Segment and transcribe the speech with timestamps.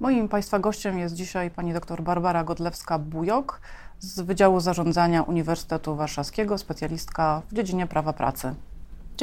[0.00, 3.60] Moim Państwa gościem jest dzisiaj pani dr Barbara Godlewska-Bujok
[4.00, 8.46] z Wydziału Zarządzania Uniwersytetu Warszawskiego, specjalistka w dziedzinie prawa pracy.
[8.46, 8.54] Dzień,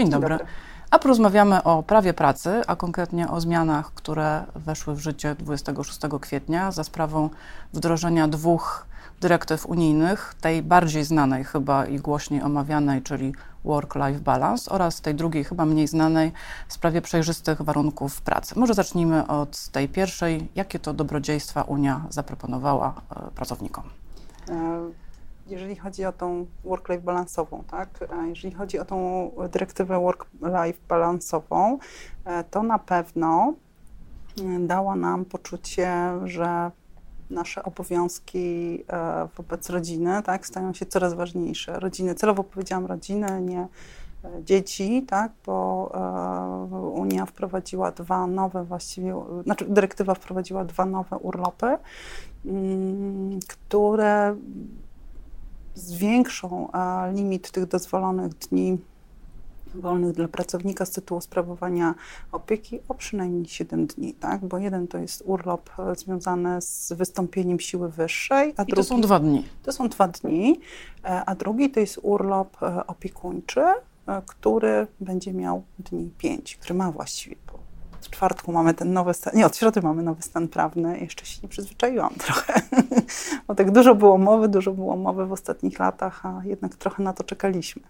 [0.06, 0.30] Dzień dobry.
[0.30, 0.46] dobry.
[0.92, 6.72] A porozmawiamy o prawie pracy, a konkretnie o zmianach, które weszły w życie 26 kwietnia
[6.72, 7.30] za sprawą
[7.74, 8.86] wdrożenia dwóch
[9.22, 13.34] dyrektyw unijnych, tej bardziej znanej chyba i głośniej omawianej, czyli
[13.66, 16.32] Work-Life Balance oraz tej drugiej, chyba mniej znanej,
[16.68, 18.60] w sprawie przejrzystych warunków pracy.
[18.60, 20.48] Może zacznijmy od tej pierwszej.
[20.56, 23.84] Jakie to dobrodziejstwa Unia zaproponowała e, pracownikom?
[24.50, 24.82] E,
[25.48, 27.90] jeżeli chodzi o tą work-life balansową, tak?
[28.28, 31.78] Jeżeli chodzi o tą dyrektywę work-life balansową,
[32.26, 33.54] e, to na pewno
[34.60, 36.72] dała nam poczucie, że
[37.30, 41.80] nasze obowiązki e, wobec rodziny tak, stają się coraz ważniejsze.
[41.80, 43.68] Rodziny, celowo powiedziałam rodziny, nie
[44.24, 45.92] e, dzieci, tak, bo
[46.74, 51.78] e, Unia wprowadziła dwa nowe właściwie, znaczy dyrektywa wprowadziła dwa nowe urlopy,
[52.46, 54.36] mm, które
[55.76, 56.68] zwiększą
[57.14, 58.78] limit tych dozwolonych dni
[59.76, 61.96] wolnych dla pracownika z tytułu sprawowania
[62.32, 64.46] opieki o przynajmniej 7 dni, tak?
[64.46, 68.84] Bo jeden to jest urlop e, związany z wystąpieniem siły wyższej, a I drugi, to
[68.84, 69.46] są dwa dni.
[69.64, 70.60] To są dwa dni,
[71.04, 73.64] e, a drugi to jest urlop e, opiekuńczy,
[74.26, 77.36] który będzie miał dni 5, który ma właściwie
[78.04, 81.00] od czwartku mamy ten nowy stan, nie, od środy mamy nowy stan prawny.
[81.00, 82.62] Jeszcze się nie przyzwyczaiłam trochę,
[83.48, 87.14] bo tak dużo było mowy, dużo było mowy w ostatnich latach, a jednak trochę na
[87.14, 87.82] to czekaliśmy.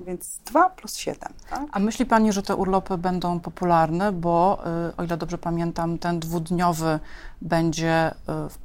[0.00, 1.32] Więc 2 plus 7.
[1.50, 1.62] Tak?
[1.72, 6.20] A myśli Pani, że te urlopy będą popularne, bo y, o ile dobrze pamiętam, ten
[6.20, 6.98] dwudniowy
[7.42, 8.14] będzie y,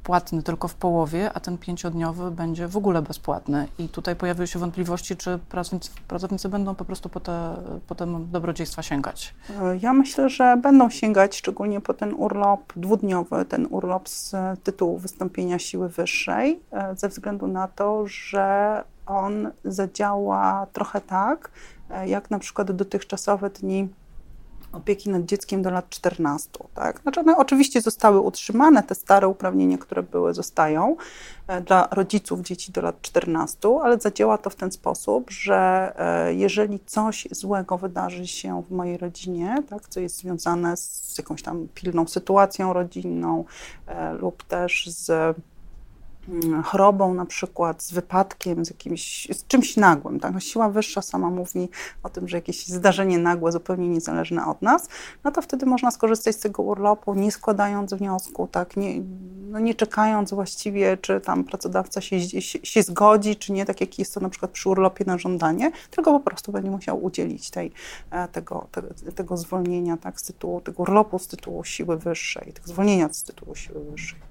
[0.02, 3.68] płatny tylko w połowie, a ten pięciodniowy będzie w ogóle bezpłatny.
[3.78, 7.56] I tutaj pojawiły się wątpliwości, czy pracownicy, pracownicy będą po prostu po te,
[7.86, 9.34] po te dobrodziejstwa sięgać.
[9.50, 14.98] Y, ja myślę, że będą sięgać szczególnie po ten urlop dwudniowy, ten urlop z tytułu
[14.98, 16.60] wystąpienia siły wyższej,
[16.96, 21.50] ze względu na to, że on zadziała trochę tak,
[21.90, 23.88] e, jak na przykład dotychczasowe dni
[24.72, 26.50] opieki nad dzieckiem do lat 14.
[26.74, 27.00] Tak?
[27.00, 30.96] Znaczy one oczywiście zostały utrzymane, te stare uprawnienia, które były, zostają
[31.46, 36.34] e, dla rodziców dzieci do lat 14, ale zadziała to w ten sposób, że e,
[36.34, 41.68] jeżeli coś złego wydarzy się w mojej rodzinie, tak, co jest związane z jakąś tam
[41.74, 43.44] pilną sytuacją rodzinną
[44.20, 45.36] lub też z
[46.64, 50.20] chorobą na przykład, z wypadkiem, z jakimś, z czymś nagłym.
[50.20, 50.34] Tak?
[50.34, 51.68] No, siła wyższa sama mówi
[52.02, 54.88] o tym, że jakieś zdarzenie nagłe, zupełnie niezależne od nas,
[55.24, 58.76] no to wtedy można skorzystać z tego urlopu, nie składając wniosku, tak?
[58.76, 59.02] nie,
[59.50, 63.98] no nie czekając właściwie, czy tam pracodawca się, się, się, zgodzi, czy nie, tak jak
[63.98, 67.72] jest to na przykład przy urlopie na żądanie, tylko po prostu będzie musiał udzielić tej,
[68.10, 72.68] e, tego, te, tego zwolnienia tak, z tytułu, tego urlopu z tytułu siły wyższej, tego
[72.68, 74.27] zwolnienia z tytułu siły wyższej.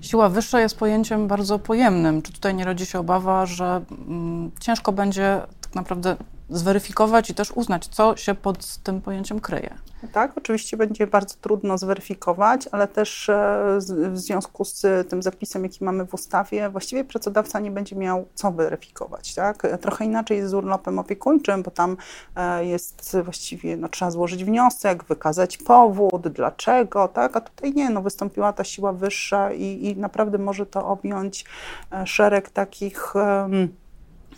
[0.00, 2.22] Siła wyższa jest pojęciem bardzo pojemnym.
[2.22, 6.16] Czy tutaj nie rodzi się obawa, że mm, ciężko będzie tak naprawdę
[6.50, 9.74] zweryfikować i też uznać, co się pod tym pojęciem kryje?
[10.12, 13.78] Tak, oczywiście będzie bardzo trudno zweryfikować, ale też e,
[14.10, 18.52] w związku z tym zapisem, jaki mamy w ustawie, właściwie pracodawca nie będzie miał co
[18.52, 19.34] weryfikować.
[19.34, 19.62] Tak?
[19.80, 21.96] Trochę inaczej jest z urlopem opiekuńczym, bo tam
[22.36, 27.36] e, jest właściwie, no, trzeba złożyć wniosek, wykazać powód, dlaczego, tak?
[27.36, 31.44] a tutaj nie, no, wystąpiła ta siła wyższa i, i naprawdę może to objąć
[31.92, 33.14] e, szereg takich.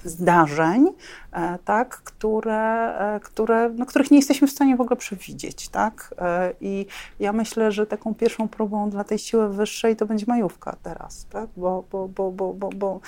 [0.04, 0.86] Zdarzeń,
[1.32, 5.68] e, tak, które, e, które, no, których nie jesteśmy w stanie w ogóle przewidzieć.
[5.68, 6.14] Tak?
[6.18, 6.86] E, I
[7.20, 11.48] ja myślę, że taką pierwszą próbą dla tej siły wyższej to będzie majówka teraz, tak?
[11.56, 13.00] bo, bo, bo, bo, bo, bo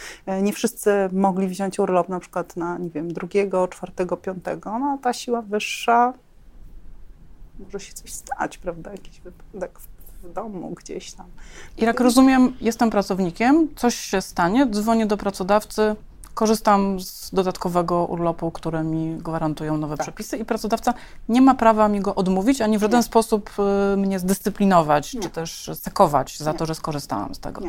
[0.42, 5.02] nie wszyscy mogli wziąć urlop na przykład na, nie wiem, drugiego, czwartego, piątego, no a
[5.02, 6.12] ta siła wyższa
[7.58, 9.90] może się coś stać, prawda, jakiś wypadek w
[10.22, 11.26] w domu gdzieś tam.
[11.78, 15.96] I jak rozumiem, jestem pracownikiem, coś się stanie, dzwonię do pracodawcy,
[16.34, 20.04] korzystam z dodatkowego urlopu, które mi gwarantują nowe tak.
[20.06, 20.94] przepisy i pracodawca
[21.28, 23.04] nie ma prawa mi go odmówić, ani w żaden nie.
[23.04, 23.50] sposób
[23.94, 25.20] y, mnie zdyscyplinować, nie.
[25.20, 26.58] czy też sekować za nie.
[26.58, 27.60] to, że skorzystałam z tego.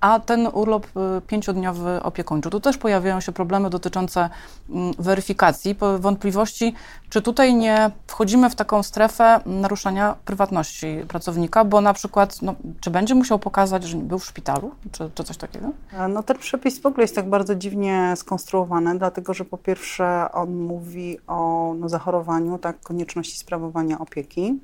[0.00, 4.30] A ten urlop y, pięciodniowy opiekuńczy, tu też pojawiają się problemy dotyczące
[4.70, 6.74] mm, weryfikacji, wątpliwości,
[7.10, 12.90] czy tutaj nie wchodzimy w taką strefę naruszania prywatności pracownika, bo na przykład, no, czy
[12.90, 15.68] będzie musiał pokazać, że był w szpitalu, czy, czy coś takiego?
[16.08, 20.54] No ten przepis w ogóle jest tak bardzo dziwnie skonstruowany, dlatego że po pierwsze on
[20.54, 24.60] mówi o no, zachorowaniu, tak, konieczności sprawowania opieki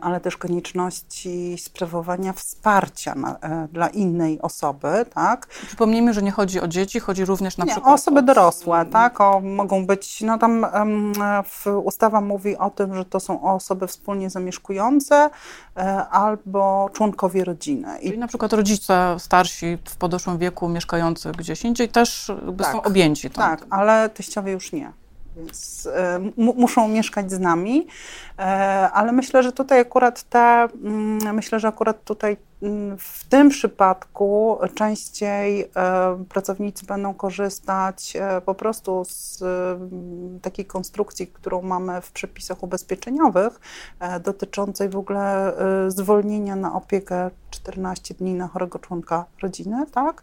[0.00, 5.46] ale też konieczności sprawowania wsparcia na, e, dla innej osoby, tak?
[5.46, 9.20] Przypomnijmy, że nie chodzi o dzieci, chodzi również na nie, przykład o osoby dorosłe, tak?
[9.20, 10.66] O, mogą być, no tam
[11.46, 15.30] w, ustawa mówi o tym, że to są osoby wspólnie zamieszkujące
[15.76, 17.88] e, albo członkowie rodziny.
[18.02, 23.30] Czyli na przykład rodzice starsi w podeszłym wieku mieszkający gdzieś indziej też tak, są objęci.
[23.30, 25.03] Tą, tak, ale teściowie już nie
[25.36, 27.86] więc e, muszą mieszkać z nami,
[28.38, 28.42] e,
[28.92, 34.58] ale myślę, że tutaj akurat te, mm, myślę, że akurat tutaj mm, w tym przypadku
[34.74, 42.62] częściej e, pracownicy będą korzystać po prostu z mm, takiej konstrukcji, którą mamy w przepisach
[42.62, 43.60] ubezpieczeniowych,
[44.24, 45.52] dotyczącej w ogóle
[45.88, 50.22] zwolnienia na opiekę 14 dni na chorego członka rodziny, tak?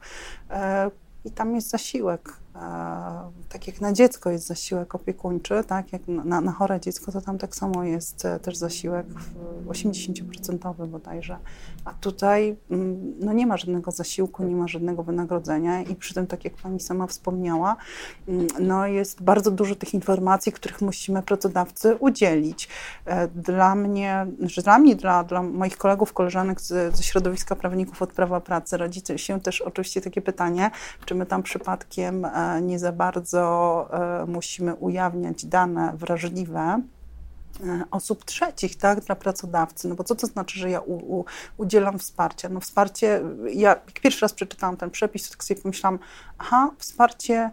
[1.25, 2.40] I tam jest zasiłek
[3.50, 7.38] tak jak na dziecko jest zasiłek opiekuńczy, tak jak na, na chore dziecko, to tam
[7.38, 9.06] tak samo jest e, też zasiłek
[9.68, 11.38] 80% bodajże.
[11.86, 16.27] A tutaj mm, no nie ma żadnego zasiłku, nie ma żadnego wynagrodzenia i przy tym,
[16.27, 17.75] tak jak pani sama wspomniała,
[18.27, 22.69] mm, no jest bardzo dużo tych informacji, których musimy pracodawcy udzielić.
[23.06, 28.01] E, dla mnie, znaczy dla mnie, dla, dla moich kolegów, koleżanek z, ze środowiska prawników
[28.01, 30.71] od prawa pracy rodzi się też oczywiście takie pytanie,
[31.06, 33.89] czy my tam przypadkiem e, nie za bardzo
[34.21, 36.81] e, musimy ujawniać dane wrażliwe
[37.63, 39.88] e, osób trzecich, tak, dla pracodawcy.
[39.88, 41.25] No bo co to znaczy, że ja u, u,
[41.57, 42.49] udzielam wsparcia?
[42.49, 43.21] No wsparcie,
[43.53, 45.99] ja jak pierwszy raz przeczytałam ten przepis, to tak sobie pomyślałam,
[46.38, 47.51] aha, wsparcie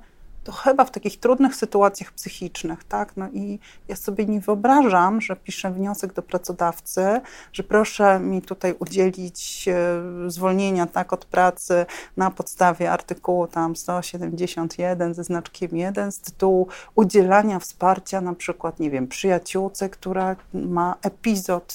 [0.49, 3.17] to chyba w takich trudnych sytuacjach psychicznych, tak?
[3.17, 3.59] No i
[3.89, 7.21] ja sobie nie wyobrażam, że piszę wniosek do pracodawcy,
[7.53, 11.87] że proszę mi tutaj udzielić e, zwolnienia, tak, od pracy
[12.17, 18.91] na podstawie artykułu tam 171 ze znaczkiem 1 z tytułu udzielania wsparcia na przykład, nie
[18.91, 21.75] wiem, przyjaciółce, która ma epizod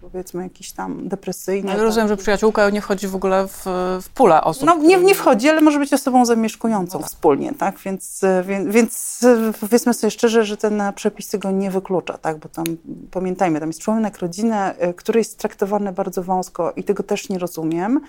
[0.00, 1.72] powiedzmy jakiś tam depresyjny.
[1.72, 3.64] Ale rozumiem, że przyjaciółka nie wchodzi w ogóle w,
[4.02, 4.66] w pulę osób.
[4.66, 7.06] No nie, nie wchodzi, ale może być osobą zamieszkującą no.
[7.06, 7.78] wspólnie, tak?
[7.78, 9.20] Więc, więc, więc
[9.60, 12.38] powiedzmy sobie szczerze, że ten przepis tego nie wyklucza, tak?
[12.38, 12.64] Bo tam,
[13.10, 14.56] pamiętajmy, tam jest członek rodziny,
[14.88, 18.00] y, który jest traktowany bardzo wąsko i tego też nie rozumiem,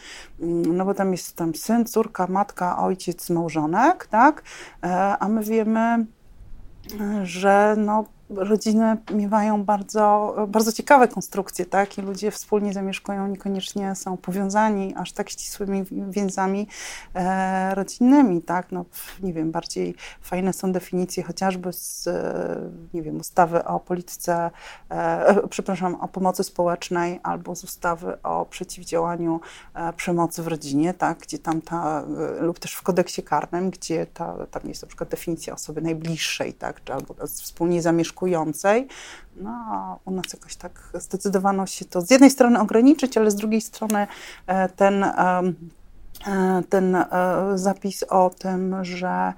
[0.41, 4.43] mm, no bo tam jest tam syn, córka, matka, ojciec, małżonek, tak?
[4.83, 6.05] E, a my wiemy,
[7.23, 8.05] że no
[8.35, 11.97] rodziny miewają bardzo, bardzo ciekawe konstrukcje, tak?
[11.97, 16.67] I ludzie wspólnie zamieszkują, niekoniecznie są powiązani aż tak ścisłymi więzami
[17.15, 18.71] e, rodzinnymi, tak?
[18.71, 18.85] No,
[19.23, 24.51] nie wiem, bardziej fajne są definicje chociażby z, e, nie wiem, ustawy o polityce,
[24.89, 29.39] e, przepraszam, o pomocy społecznej albo z ustawy o przeciwdziałaniu
[29.73, 31.19] e, przemocy w rodzinie, tak?
[31.19, 32.03] Gdzie tam ta,
[32.39, 36.53] e, lub też w kodeksie karnym, gdzie ta, tam jest na przykład definicja osoby najbliższej,
[36.53, 36.83] tak?
[36.83, 37.81] Czy albo wspólnie
[39.35, 43.35] no a u nas jakoś tak zdecydowano się to z jednej strony ograniczyć, ale z
[43.35, 44.07] drugiej strony
[44.47, 45.53] e, ten, e,
[46.69, 47.05] ten e,
[47.55, 49.33] zapis o tym, że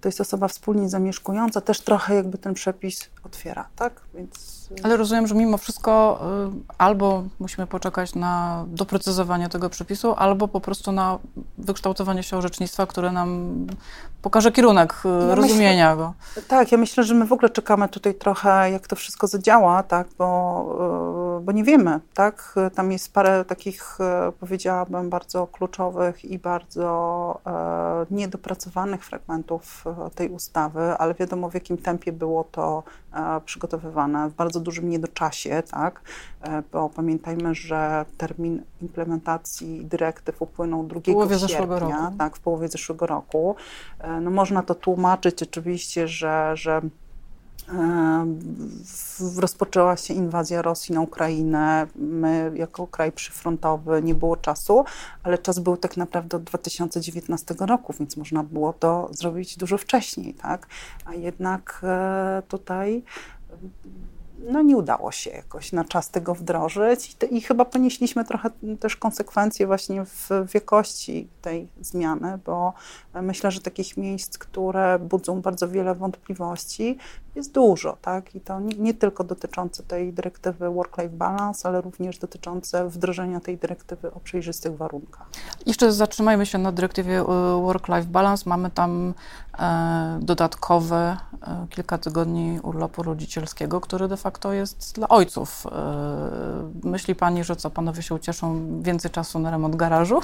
[0.00, 4.00] to jest osoba wspólnie zamieszkująca, też trochę jakby ten przepis otwiera, tak?
[4.14, 6.20] Więc ale rozumiem, że mimo wszystko
[6.78, 11.18] albo musimy poczekać na doprecyzowanie tego przepisu, albo po prostu na
[11.62, 13.56] wykształtowanie się orzecznictwa, które nam
[14.22, 16.42] pokaże kierunek y, ja rozumienia myślę, go.
[16.48, 20.08] Tak, ja myślę, że my w ogóle czekamy tutaj trochę, jak to wszystko zadziała, tak,
[20.18, 22.54] bo, y, bo nie wiemy, tak.
[22.74, 23.98] Tam jest parę takich,
[24.40, 27.40] powiedziałabym, bardzo kluczowych i bardzo
[28.10, 32.82] niedopracowanych fragmentów tej ustawy, ale wiadomo, w jakim tempie było to
[33.44, 36.00] przygotowywane, w bardzo dużym niedoczasie, tak?
[36.42, 43.06] E, bo pamiętajmy, że termin implementacji dyrektyw upłynął 2 połowie sierpnia, tak, w połowie zeszłego
[43.06, 43.56] roku.
[43.98, 46.82] E, no można to tłumaczyć oczywiście, że, że
[49.36, 51.86] rozpoczęła się inwazja Rosji na Ukrainę.
[51.96, 54.84] My, jako kraj przyfrontowy, nie było czasu,
[55.22, 60.34] ale czas był tak naprawdę od 2019 roku, więc można było to zrobić dużo wcześniej,
[60.34, 60.66] tak?
[61.04, 63.02] A jednak e, tutaj
[64.50, 68.96] no nie udało się jakoś na czas tego wdrożyć i, i chyba ponieśliśmy trochę też
[68.96, 72.72] konsekwencje właśnie w wiekości tej zmiany, bo
[73.14, 76.98] myślę, że takich miejsc, które budzą bardzo wiele wątpliwości,
[77.34, 78.34] jest dużo, tak?
[78.34, 83.58] I to nie, nie tylko dotyczące tej dyrektywy Work-Life Balance, ale również dotyczące wdrożenia tej
[83.58, 85.26] dyrektywy o przejrzystych warunkach.
[85.66, 87.24] Jeszcze zatrzymajmy się na dyrektywie y,
[87.62, 88.44] Work-Life Balance.
[88.46, 89.14] Mamy tam
[89.58, 95.66] e, dodatkowe e, kilka tygodni urlopu rodzicielskiego, który de facto jest dla ojców.
[95.66, 100.20] E, myśli pani, że co, panowie się ucieszą więcej czasu na remont garażu?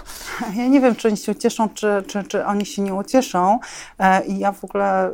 [0.57, 3.59] Ja nie wiem, czy oni się ucieszą, czy, czy, czy oni się nie ucieszą.
[4.27, 5.11] I ja w ogóle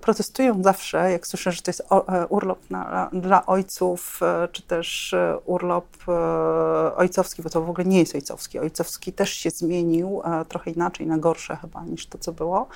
[0.00, 1.82] protestuję zawsze, jak słyszę, że to jest
[2.28, 4.20] urlop na, dla ojców,
[4.52, 5.14] czy też
[5.44, 5.86] urlop
[6.96, 8.58] ojcowski, bo to w ogóle nie jest ojcowski.
[8.58, 12.68] Ojcowski też się zmienił trochę inaczej, na gorsze chyba niż to, co było.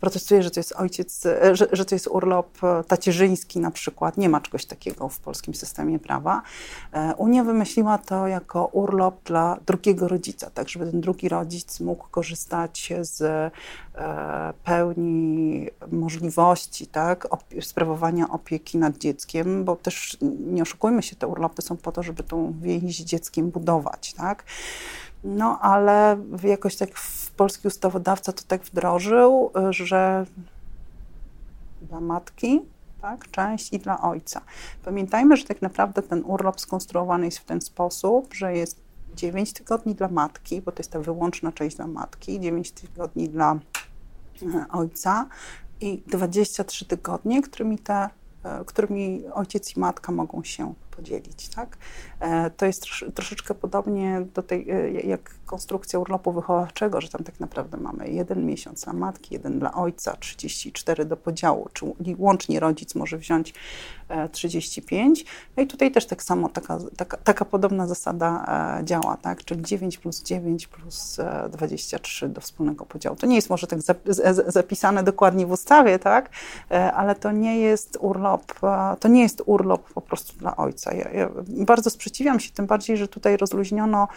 [0.00, 4.16] Protestuję, że to jest ojciec, że, że to jest urlop tacierzyński na przykład.
[4.16, 6.42] Nie ma czegoś takiego w polskim systemie prawa.
[6.92, 12.08] E, Unia wymyśliła to jako urlop dla drugiego rodzica, tak żeby ten drugi rodzic mógł
[12.10, 13.50] korzystać z e,
[14.64, 17.28] pełni możliwości tak,
[17.60, 20.16] sprawowania opieki nad dzieckiem, bo też
[20.46, 24.14] nie oszukujmy się, te urlopy są po to, żeby tą więź z dzieckiem budować.
[24.14, 24.44] Tak?
[25.24, 26.90] No ale jakoś tak
[27.36, 30.26] polski ustawodawca to tak wdrożył, że
[31.82, 32.60] dla matki
[33.04, 33.30] tak?
[33.30, 34.40] część i dla ojca.
[34.84, 38.80] Pamiętajmy, że tak naprawdę ten urlop skonstruowany jest w ten sposób, że jest
[39.16, 43.58] 9 tygodni dla matki, bo to jest ta wyłączna część dla matki, 9 tygodni dla
[44.42, 45.28] e, ojca
[45.80, 48.08] i 23 tygodnie, którymi, te,
[48.44, 51.48] e, którymi ojciec i matka mogą się podzielić.
[51.48, 51.76] Tak?
[52.20, 54.66] E, to jest troszeczkę podobnie do tej,
[55.04, 59.74] jak konstrukcja urlopu wychowawczego, że tam tak naprawdę mamy jeden miesiąc dla matki, jeden dla
[59.74, 63.54] ojca, 34 do podziału, czyli łącznie rodzic może wziąć
[64.32, 65.20] 35.
[65.20, 65.24] E,
[65.56, 68.44] no i tutaj też tak samo taka, taka, taka podobna zasada
[68.80, 69.44] e, działa, tak?
[69.44, 71.20] czyli 9 plus 9 plus
[71.50, 73.16] 23 do wspólnego podziału.
[73.16, 73.80] To nie jest może tak
[74.46, 76.30] zapisane dokładnie w ustawie, tak?
[76.94, 78.52] ale to nie jest urlop,
[79.00, 80.83] to nie jest urlop po prostu dla ojca.
[80.92, 84.08] Ja, ja bardzo sprzeciwiam się, tym bardziej, że tutaj rozluźniono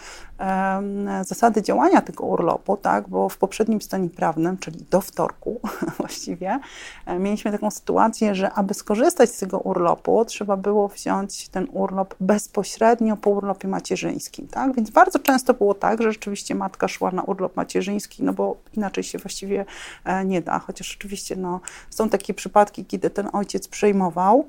[1.22, 5.60] zasady działania tego urlopu, tak, bo w poprzednim stanie prawnym, czyli do wtorku
[5.98, 6.58] właściwie,
[7.06, 12.14] e, mieliśmy taką sytuację, że aby skorzystać z tego urlopu, trzeba było wziąć ten urlop
[12.20, 17.22] bezpośrednio po urlopie macierzyńskim, tak, więc bardzo często było tak, że rzeczywiście matka szła na
[17.22, 19.64] urlop macierzyński, no bo inaczej się właściwie
[20.04, 21.60] e, nie da, chociaż oczywiście no,
[21.90, 24.48] są takie przypadki, kiedy ten ojciec przejmował,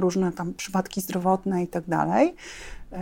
[0.00, 2.34] różne tam przypadki zdrowotne i tak dalej,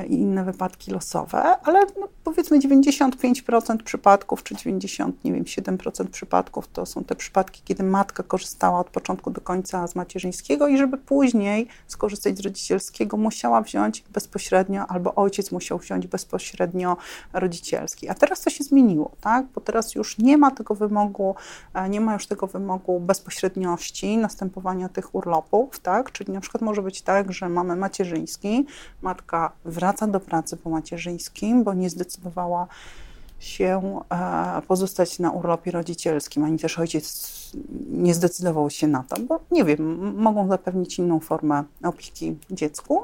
[0.09, 6.69] i inne wypadki losowe, ale no, powiedzmy 95% przypadków, czy 90, nie wiem, 7% przypadków
[6.69, 10.99] to są te przypadki, kiedy matka korzystała od początku do końca z macierzyńskiego i żeby
[10.99, 16.97] później skorzystać z rodzicielskiego, musiała wziąć bezpośrednio, albo ojciec musiał wziąć bezpośrednio
[17.33, 18.09] rodzicielski.
[18.09, 19.47] A teraz to się zmieniło, tak?
[19.55, 21.35] Bo teraz już nie ma tego wymogu,
[21.75, 26.13] e, nie ma już tego wymogu bezpośredniości następowania tych urlopów, tak?
[26.13, 28.67] Czyli na przykład może być tak, że mamy macierzyński,
[29.03, 32.67] matka wraca do pracy po macierzyńskim, bo nie zdecydowała
[33.39, 37.37] się e, pozostać na urlopie rodzicielskim, ani też ojciec
[37.91, 43.03] nie zdecydował się na to, bo nie wiem, mogą zapewnić inną formę opieki dziecku.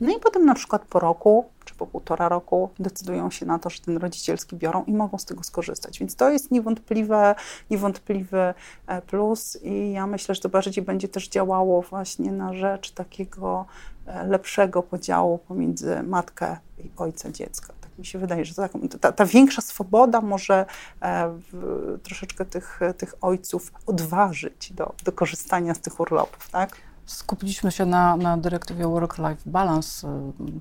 [0.00, 1.44] No i potem na przykład po roku
[1.78, 5.42] po półtora roku decydują się na to, że ten rodzicielski biorą i mogą z tego
[5.42, 5.98] skorzystać.
[5.98, 7.34] Więc to jest niewątpliwe,
[7.70, 8.54] niewątpliwy
[8.86, 13.66] e, plus i ja myślę, że to bardziej będzie też działało właśnie na rzecz takiego
[14.06, 17.74] e, lepszego podziału pomiędzy matkę i ojca dziecka.
[17.80, 18.54] Tak mi się wydaje, że
[19.00, 20.66] ta, ta, większa swoboda może
[21.00, 26.85] e, w, troszeczkę tych, tych ojców odważyć do, do korzystania z tych urlopów, tak?
[27.06, 30.08] Skupiliśmy się na, na dyrektywie Work-Life Balance.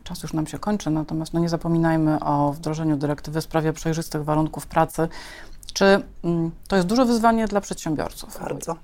[0.03, 4.23] Czas już nam się kończy, natomiast no nie zapominajmy o wdrożeniu dyrektywy w sprawie przejrzystych
[4.23, 5.07] warunków pracy.
[5.73, 5.85] Czy
[6.23, 8.39] mm, to jest duże wyzwanie dla przedsiębiorców?
[8.41, 8.75] Bardzo.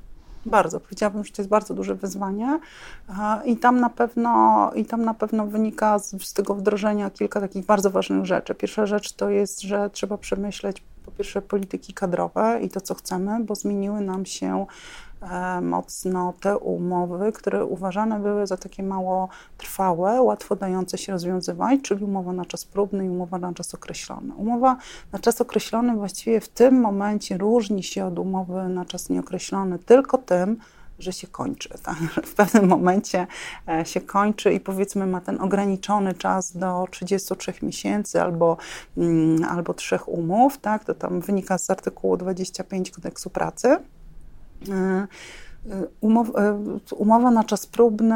[0.46, 0.80] Bardzo.
[0.80, 2.60] Powiedziałabym, że to jest bardzo duże wyzwanie
[3.46, 7.65] i tam na pewno, i tam na pewno wynika z, z tego wdrożenia kilka takich
[7.65, 8.56] bardzo ważnych rzeczy.
[8.56, 13.44] Pierwsza rzecz to jest, że trzeba przemyśleć po pierwsze polityki kadrowe i to, co chcemy,
[13.44, 14.65] bo zmieniły nam się
[15.62, 22.04] mocno te umowy, które uważane były za takie mało trwałe, łatwo dające się rozwiązywać, czyli
[22.04, 24.34] umowa na czas próbny i umowa na czas określony.
[24.36, 24.78] Umowa
[25.12, 30.18] na czas określony właściwie w tym momencie różni się od umowy na czas nieokreślony tylko
[30.18, 30.58] tym,
[31.00, 31.70] że się kończy.
[31.84, 31.98] Tak?
[32.25, 33.28] W pewnym momencie
[33.68, 38.58] e, się kończy i powiedzmy ma ten ograniczony czas do 33 miesięcy albo,
[38.98, 40.86] mm, albo trzech umów, tak?
[40.86, 43.78] to tam wynika z artykułu 25 kodeksu pracy.
[44.70, 46.60] E, e, umowa, e,
[46.96, 48.15] umowa na czas próbny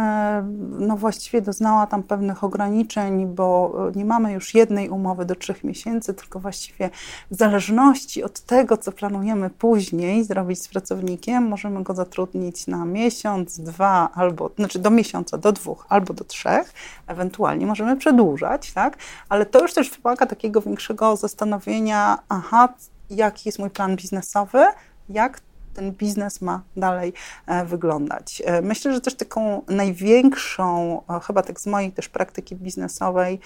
[0.79, 6.13] no właściwie doznała tam pewnych ograniczeń, bo nie mamy już jednej umowy do trzech miesięcy,
[6.13, 6.89] tylko właściwie
[7.31, 13.59] w zależności od tego, co planujemy później zrobić z pracownikiem, możemy go zatrudnić na miesiąc,
[13.59, 16.73] dwa, albo, znaczy do miesiąca, do dwóch, albo do trzech,
[17.07, 18.97] ewentualnie możemy przedłużać, tak?
[19.29, 22.73] Ale to już też wymaga takiego większego zastanowienia, aha,
[23.09, 24.65] jaki jest mój plan biznesowy,
[25.09, 25.41] jak
[25.75, 27.13] ten biznes ma dalej
[27.47, 28.41] e, wyglądać.
[28.45, 33.39] E, myślę, że też taką największą, chyba tak z mojej też praktyki biznesowej,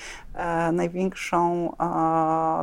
[0.73, 1.73] największą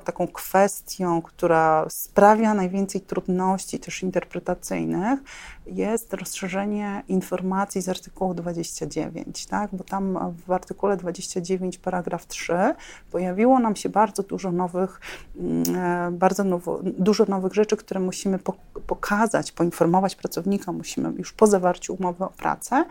[0.05, 5.21] taką kwestią, która sprawia najwięcej trudności też interpretacyjnych,
[5.67, 9.71] jest rozszerzenie informacji z artykułu 29, tak?
[9.73, 12.75] bo tam w artykule 29 paragraf 3
[13.11, 15.01] pojawiło nam się bardzo dużo nowych,
[15.37, 18.39] mm, bardzo nowo, dużo nowych rzeczy, które musimy
[18.87, 22.85] pokazać, poinformować pracownika, musimy już po zawarciu umowy o pracę.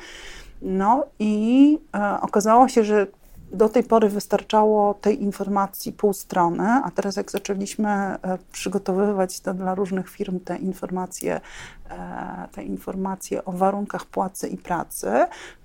[0.61, 3.07] No i e, okazało się, że
[3.51, 8.17] do tej pory wystarczało tej informacji pół strony, a teraz jak zaczęliśmy e,
[8.51, 11.41] przygotowywać to dla różnych firm te informacje,
[11.89, 15.11] e, te informacje o warunkach płacy i pracy,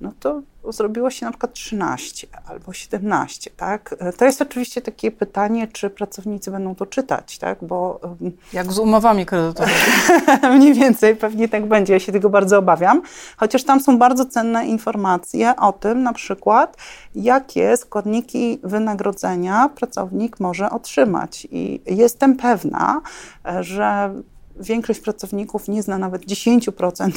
[0.00, 3.94] no to zrobiło się na przykład 13 albo 17, tak?
[4.18, 7.58] To jest oczywiście takie pytanie, czy pracownicy będą to czytać, tak?
[7.62, 8.00] Bo...
[8.52, 9.76] Jak z umowami kredytowymi.
[10.56, 13.02] Mniej więcej pewnie tak będzie, ja się tego bardzo obawiam,
[13.36, 16.76] chociaż tam są bardzo cenne informacje o tym na przykład,
[17.14, 23.00] jakie składniki wynagrodzenia pracownik może otrzymać i jestem pewna,
[23.60, 24.14] że
[24.56, 27.10] większość pracowników nie zna nawet 10%,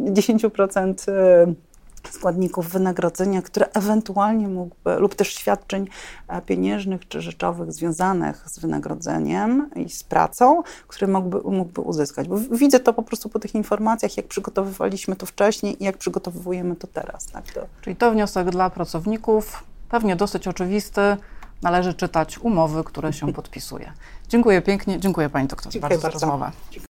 [0.00, 0.94] 10%
[2.16, 5.88] składników wynagrodzenia, które ewentualnie mógłby, lub też świadczeń
[6.28, 12.28] e, pieniężnych czy rzeczowych związanych z wynagrodzeniem i z pracą, które mógłby, mógłby uzyskać.
[12.28, 16.76] Bo widzę to po prostu po tych informacjach, jak przygotowywaliśmy to wcześniej i jak przygotowujemy
[16.76, 17.26] to teraz.
[17.26, 17.52] Tak?
[17.52, 17.66] To...
[17.80, 21.16] Czyli to wniosek dla pracowników, pewnie dosyć oczywisty.
[21.62, 23.92] Należy czytać umowy, które się podpisuje.
[24.28, 25.00] Dziękuję pięknie.
[25.00, 26.50] Dziękuję Pani doktor Dziękuję bardzo za rozmowę.